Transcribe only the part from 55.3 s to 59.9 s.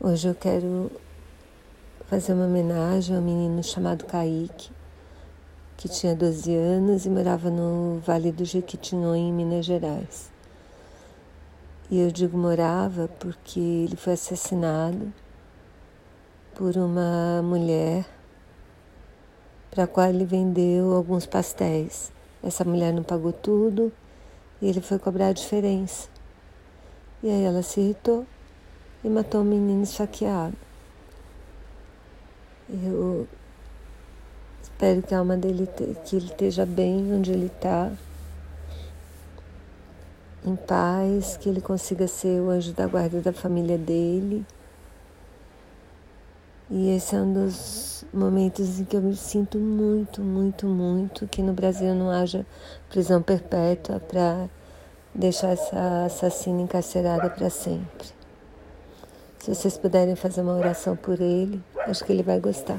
essa assassina encarcerada para sempre. Se vocês